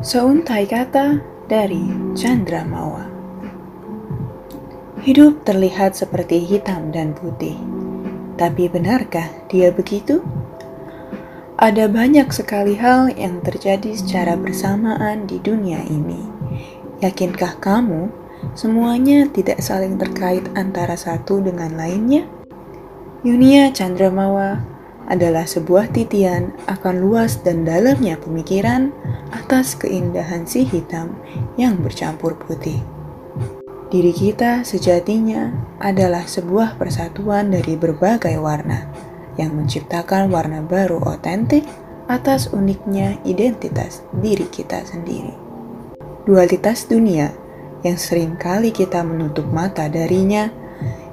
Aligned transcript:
Seuntai 0.00 0.64
kata 0.64 1.20
dari 1.44 1.84
Chandra 2.16 2.64
Mawa. 2.64 3.04
Hidup 5.04 5.44
terlihat 5.44 5.92
seperti 5.92 6.40
hitam 6.40 6.88
dan 6.88 7.12
putih. 7.12 7.60
Tapi 8.40 8.72
benarkah 8.72 9.28
dia 9.52 9.68
begitu? 9.68 10.24
Ada 11.60 11.92
banyak 11.92 12.32
sekali 12.32 12.80
hal 12.80 13.12
yang 13.12 13.44
terjadi 13.44 13.92
secara 13.92 14.40
bersamaan 14.40 15.28
di 15.28 15.36
dunia 15.36 15.84
ini. 15.84 16.24
Yakinkah 17.04 17.60
kamu 17.60 18.08
semuanya 18.56 19.28
tidak 19.28 19.60
saling 19.60 20.00
terkait 20.00 20.48
antara 20.56 20.96
satu 20.96 21.44
dengan 21.44 21.76
lainnya? 21.76 22.24
Yunia 23.20 23.68
Chandramawa 23.68 24.64
adalah 25.10 25.42
sebuah 25.42 25.90
titian 25.90 26.54
akan 26.70 27.02
luas 27.02 27.42
dan 27.42 27.66
dalamnya 27.66 28.14
pemikiran 28.22 28.94
atas 29.34 29.74
keindahan 29.74 30.46
si 30.46 30.62
hitam 30.62 31.18
yang 31.58 31.82
bercampur 31.82 32.38
putih. 32.38 32.78
Diri 33.90 34.14
kita 34.14 34.62
sejatinya 34.62 35.50
adalah 35.82 36.22
sebuah 36.22 36.78
persatuan 36.78 37.50
dari 37.50 37.74
berbagai 37.74 38.38
warna 38.38 38.86
yang 39.34 39.58
menciptakan 39.58 40.30
warna 40.30 40.62
baru 40.62 41.02
otentik 41.02 41.66
atas 42.06 42.54
uniknya 42.54 43.18
identitas 43.26 44.06
diri 44.22 44.46
kita 44.46 44.86
sendiri. 44.86 45.34
Dualitas 46.22 46.86
dunia 46.86 47.34
yang 47.82 47.98
sering 47.98 48.38
kali 48.38 48.70
kita 48.70 49.02
menutup 49.02 49.50
mata 49.50 49.90
darinya 49.90 50.54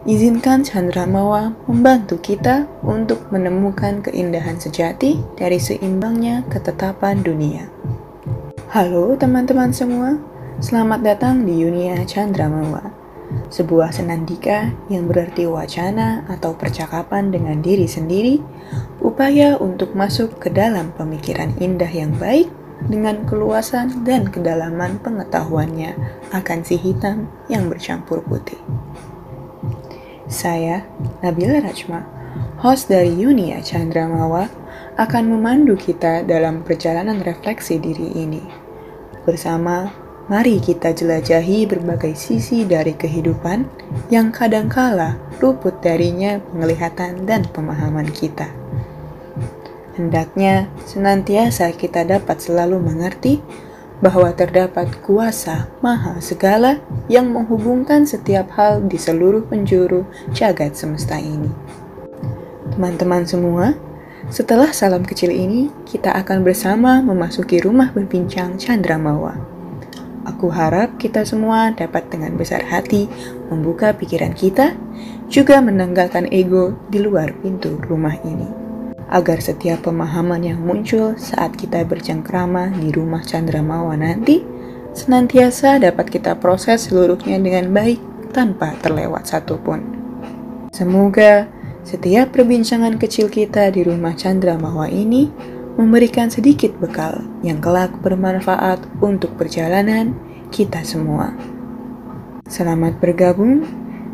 Izinkan 0.08 0.64
Chandramawa 0.64 1.52
membantu 1.68 2.16
kita 2.24 2.64
untuk 2.80 3.28
menemukan 3.28 4.00
keindahan 4.00 4.56
sejati 4.56 5.20
dari 5.36 5.60
seimbangnya 5.60 6.48
ketetapan 6.48 7.20
dunia. 7.20 7.68
Halo 8.72 9.20
teman-teman 9.20 9.76
semua, 9.76 10.16
selamat 10.64 11.04
datang 11.04 11.44
di 11.44 11.60
Yunia 11.60 12.08
Chandramawa, 12.08 12.88
sebuah 13.52 13.92
senandika 13.92 14.72
yang 14.88 15.12
berarti 15.12 15.44
wacana 15.44 16.24
atau 16.32 16.56
percakapan 16.56 17.28
dengan 17.28 17.60
diri 17.60 17.84
sendiri, 17.84 18.40
upaya 19.04 19.60
untuk 19.60 19.92
masuk 19.92 20.40
ke 20.40 20.48
dalam 20.48 20.96
pemikiran 20.96 21.52
indah 21.60 21.92
yang 21.92 22.16
baik 22.16 22.48
dengan 22.88 23.28
keluasan 23.28 24.08
dan 24.08 24.32
kedalaman 24.32 25.04
pengetahuannya 25.04 26.00
akan 26.32 26.60
si 26.64 26.80
hitam 26.80 27.28
yang 27.52 27.68
bercampur 27.68 28.24
putih. 28.24 28.77
Saya, 30.28 30.84
Nabila 31.24 31.64
Rajma, 31.64 32.04
host 32.60 32.92
dari 32.92 33.16
Yunia 33.16 33.64
Chandramawa, 33.64 34.52
akan 35.00 35.24
memandu 35.32 35.80
kita 35.80 36.28
dalam 36.28 36.68
perjalanan 36.68 37.24
refleksi 37.24 37.80
diri 37.80 38.12
ini. 38.12 38.44
Bersama, 39.24 39.88
mari 40.28 40.60
kita 40.60 40.92
jelajahi 40.92 41.64
berbagai 41.72 42.20
sisi 42.20 42.68
dari 42.68 42.92
kehidupan 42.92 43.64
yang 44.12 44.36
kadangkala 44.36 45.16
luput 45.40 45.80
darinya 45.80 46.44
penglihatan 46.52 47.24
dan 47.24 47.48
pemahaman 47.48 48.12
kita. 48.12 48.52
Hendaknya 49.96 50.68
senantiasa 50.84 51.72
kita 51.74 52.04
dapat 52.04 52.44
selalu 52.44 52.84
mengerti 52.84 53.40
bahwa 53.98 54.30
terdapat 54.30 54.94
kuasa 55.02 55.66
maha 55.82 56.22
segala 56.22 56.78
yang 57.10 57.34
menghubungkan 57.34 58.06
setiap 58.06 58.54
hal 58.54 58.86
di 58.86 58.98
seluruh 59.00 59.46
penjuru 59.50 60.06
jagat 60.34 60.78
semesta 60.78 61.18
ini. 61.18 61.50
Teman-teman 62.74 63.26
semua, 63.26 63.74
setelah 64.30 64.70
salam 64.70 65.02
kecil 65.02 65.34
ini, 65.34 65.74
kita 65.88 66.14
akan 66.14 66.46
bersama 66.46 67.02
memasuki 67.02 67.58
rumah 67.58 67.90
berbincang 67.90 68.60
Chandra 68.62 69.02
Mawa. 69.02 69.34
Aku 70.28 70.52
harap 70.52 71.00
kita 71.00 71.24
semua 71.24 71.72
dapat 71.72 72.12
dengan 72.12 72.36
besar 72.36 72.60
hati 72.68 73.08
membuka 73.48 73.96
pikiran 73.96 74.36
kita, 74.36 74.76
juga 75.32 75.64
menanggalkan 75.64 76.28
ego 76.30 76.76
di 76.92 77.00
luar 77.00 77.32
pintu 77.40 77.80
rumah 77.88 78.20
ini 78.28 78.67
agar 79.08 79.40
setiap 79.40 79.88
pemahaman 79.88 80.44
yang 80.44 80.60
muncul 80.60 81.16
saat 81.16 81.56
kita 81.56 81.88
bercengkrama 81.88 82.76
di 82.76 82.92
rumah 82.92 83.24
Chandramawa 83.24 83.96
nanti 83.96 84.44
senantiasa 84.92 85.80
dapat 85.80 86.12
kita 86.12 86.36
proses 86.42 86.92
seluruhnya 86.92 87.40
dengan 87.40 87.72
baik 87.72 88.02
tanpa 88.36 88.76
terlewat 88.84 89.30
satupun. 89.30 89.80
Semoga 90.76 91.48
setiap 91.88 92.36
perbincangan 92.36 93.00
kecil 93.00 93.32
kita 93.32 93.72
di 93.72 93.88
rumah 93.88 94.12
Chandramawa 94.12 94.92
ini 94.92 95.32
memberikan 95.80 96.28
sedikit 96.28 96.76
bekal 96.82 97.24
yang 97.46 97.64
kelak 97.64 97.96
bermanfaat 98.04 98.82
untuk 99.00 99.38
perjalanan 99.40 100.18
kita 100.50 100.84
semua. 100.84 101.32
Selamat 102.50 102.98
bergabung, 102.98 103.64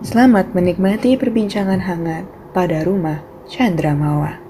selamat 0.04 0.52
menikmati 0.52 1.16
perbincangan 1.16 1.82
hangat 1.82 2.28
pada 2.52 2.84
rumah 2.84 3.24
Chandramawa. 3.48 4.43